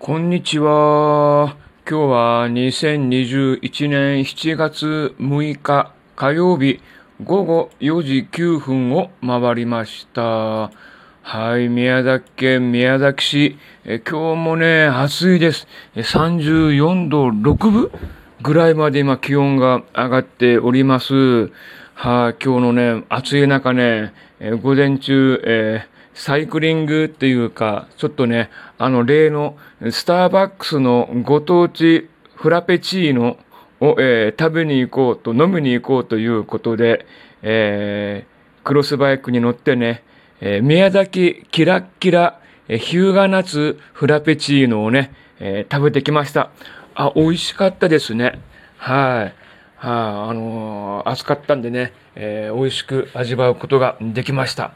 [0.00, 1.56] こんにちは。
[1.84, 6.80] 今日は2021年7月6日火曜日
[7.24, 10.70] 午後4時9分を回りました。
[11.22, 13.58] はい、宮崎県宮崎市。
[13.84, 15.66] え今日もね、暑いです。
[15.96, 17.90] 34度6分
[18.40, 21.50] ぐらいまで今気温が上がっております。
[21.94, 29.56] はい、今日のね、暑い中ね、え午前中、えーサイクリングっていうか、ちょっとね、あの例の
[29.92, 33.38] スターバックスのご当地フラペチーノ
[33.80, 37.06] を、えー食べに行こうと、飲みに行こうということで、
[37.42, 40.02] えークロスバイクに乗ってね、
[40.40, 46.50] えー宮崎キラッキラ、えー日向夏フラペチーノをね、えー食べてきました。
[46.96, 48.40] あ、美味しかったですね。
[48.76, 49.22] はい。
[49.22, 49.34] はい、
[49.76, 54.72] あのー暑かったんでね、えー美味しく味わうことができました。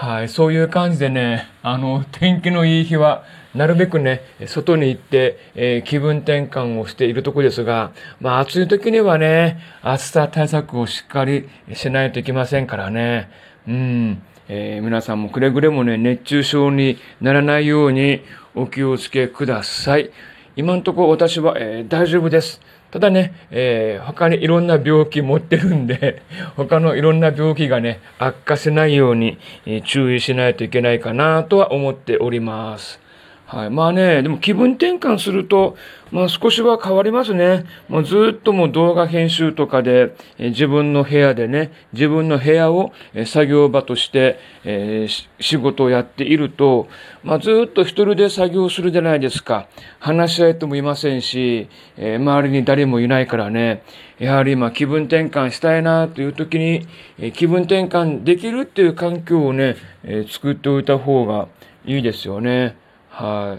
[0.00, 7.90] はい、そういう感じでね、あの、天気のいい日は、なるべくね、外に行って、えー気分転換をしているところですが、
[8.20, 13.28] まあ暑い時にはね、暑さ対策をしっかりしないといけませんからね。
[13.66, 14.22] うん。
[14.48, 18.20] えー皆さんもくれぐれもね、熱中症にならないように
[18.54, 20.12] お気をつけください。
[20.54, 22.60] 今のとこ私は、えー大丈夫です。
[22.90, 26.22] ただね、えー他にいろんな病気持ってるんで、
[26.56, 29.38] 他のいろんな病気がね、悪化せないように、
[29.84, 33.07] 注意しないといけないかなとは思っております。
[33.50, 33.70] はい。
[33.70, 35.74] まあね、でも気分転換すると、
[36.10, 37.64] まあ少しは変わりますね。
[37.88, 46.88] もうずっともう動画編集とかで、え自分の部屋でね、自分の部屋をえ作業場として、えー仕事をやっていると、
[47.24, 49.66] まあずっと一人で作業するじゃないですか。
[49.98, 53.82] 話し相手もいませんし、えー周りに誰もいないからね、
[54.18, 56.86] やはり今気分転換したいなという時に、
[57.18, 61.48] え気分転換できるっていう環境をね、えー作っておいた方が
[61.86, 62.76] いいですよね。
[63.18, 63.58] は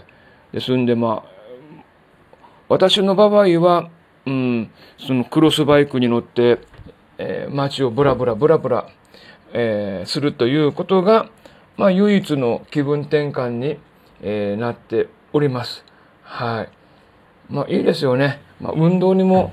[0.52, 0.54] い。
[0.54, 1.82] ですんで、まあ、
[2.70, 3.90] 私の場合は、
[4.24, 6.60] うん、そのクロスバイクに乗って、
[7.18, 8.88] えー街をブラブラブラブラ、
[9.52, 11.28] えーするということが、
[11.76, 13.78] まあ、唯一の気分転換に、
[14.22, 15.84] えーなっております。
[16.22, 16.68] はい。
[17.52, 18.40] まあ、いいですよね。
[18.62, 19.52] まあ、運動にも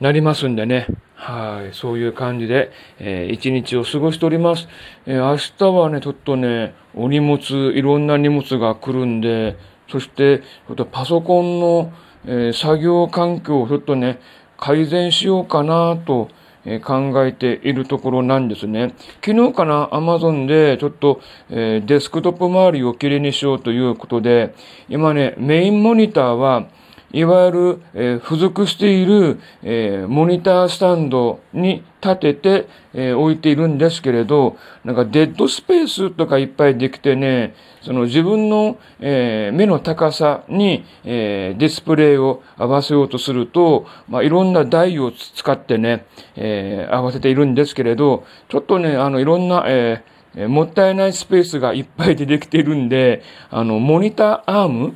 [0.00, 0.86] なりますんでね。
[1.14, 1.74] はい。
[1.74, 4.66] そういう感じで、えー一日を過ごしております。
[5.04, 7.38] えー明日はね、ちょっとね、お荷物、
[7.74, 9.58] いろんな荷物が来るんで、
[9.90, 11.92] そして、ちょっとパソコンの、
[12.24, 14.18] えー作業環境をちょっとね、
[14.56, 16.28] 改善しようかなと、
[16.66, 18.94] え考えているところなんですね。
[19.24, 24.54] 昨日かな、アマゾンでちょっと、えデスクトップ周りをきれいにしようということで、
[24.88, 26.66] 今ね、メインモニターは、
[27.12, 46.06] いわゆる、え付属している、えモニタースタンドに立てて、え置いているんですけれど、なんかデッドスペースとかいっぱいできてね、その自分の、え目の高さに、えディスプレイを合わせようとすると、まあ、いろんな台を使ってね、
[46.36, 50.04] え合わせているんですけれど、ちょっとね、あの、いろんな、え
[50.46, 54.94] もったいないスペースがいっぱい出てきているんで、あの、モニターアーム、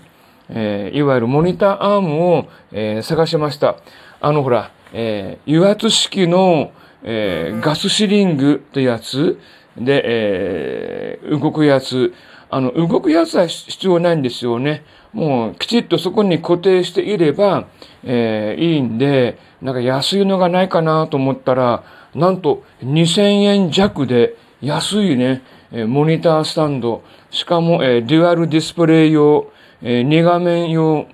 [0.49, 3.77] えーいわゆるモニターアームを、えー探しました。
[4.21, 6.73] あのほら、えー油圧式の、
[7.03, 9.39] えーガスシリングってやつ
[9.77, 12.13] で、えー動くやつ。
[12.51, 14.85] あの、動くやつは必要ないんですよね。
[15.13, 17.67] もうきちっとそこに固定していれば、
[18.05, 21.85] えーいいんで、なんか安いのがないかなと思ったら、
[22.15, 27.03] なんと2000円弱で安いね、えーモニタースタンド。
[27.31, 29.51] しかも、えーデュアルディスプレイ用、
[29.85, 31.07] え2画面用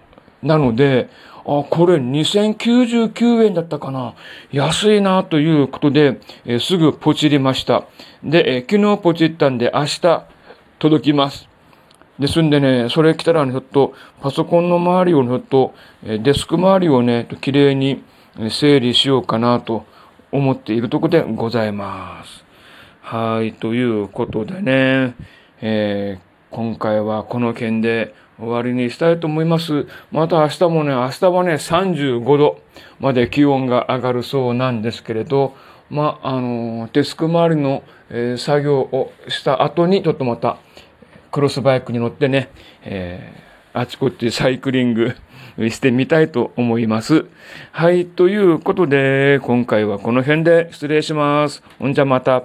[0.43, 1.11] なので、
[1.45, 4.15] あ、これ2099円だったかな。
[4.53, 7.85] 安いなということで、えーすぐポチりました。
[8.23, 10.25] で、えー昨日ポチったんで明日
[10.79, 11.49] 届きます。
[12.19, 18.05] ですんでね、それ来たらね、ちょっとパソコンの周りをちょっと、えーデスク周りをね、きれいに
[18.51, 19.85] 整理しようかなと
[20.31, 22.45] 思っているとこでございます。
[23.01, 25.17] はい、ということでね、
[25.61, 29.87] えー今回はこの件で終わりにしたいと思います。
[30.11, 32.61] また明日もね、明日はね、35度
[32.99, 35.55] まで気温が上がるそうなんですけれど、
[35.91, 40.59] まあ、の、デスク周りの、えー作業をした後に、ちょっとまた、
[41.31, 42.51] クロスバイクに乗ってね、
[42.83, 45.15] えーあちこちサイクリング
[45.71, 47.27] してみたいと思います。
[47.71, 51.63] はい、ということで、今回はこの辺で失礼します。
[51.79, 52.43] ほんじゃまた。